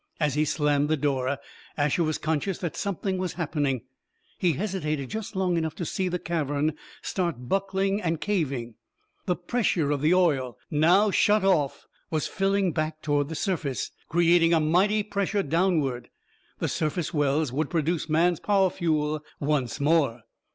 As 0.19 0.33
he 0.33 0.45
slammed 0.45 0.89
the 0.89 0.97
door, 0.97 1.37
Asher 1.77 2.03
was 2.03 2.17
conscious 2.17 2.57
that 2.57 2.75
something 2.75 3.19
was 3.19 3.33
happening. 3.33 3.81
He 4.39 4.53
hesitated, 4.53 5.11
just 5.11 5.35
long 5.35 5.57
enough 5.57 5.75
to 5.75 5.85
see 5.85 6.07
the 6.07 6.17
cavern 6.17 6.73
start 7.03 7.47
buckling 7.47 8.01
and 8.01 8.19
caving. 8.19 8.73
The 9.27 9.35
pressure 9.35 9.91
of 9.91 10.01
the 10.01 10.11
oil, 10.15 10.57
now 10.71 11.11
shut 11.11 11.43
off, 11.43 11.85
was 12.09 12.25
filling 12.25 12.71
back 12.71 13.03
toward 13.03 13.29
the 13.29 13.35
surface, 13.35 13.91
creating 14.09 14.55
a 14.55 14.59
mighty 14.59 15.03
pressure 15.03 15.43
downward. 15.43 16.09
The 16.57 16.67
surface 16.67 17.13
wells 17.13 17.53
would 17.53 17.69
produce 17.69 18.09
man's 18.09 18.39
power 18.39 18.71
fuel 18.71 19.23
once 19.39 19.79
more. 19.79 20.23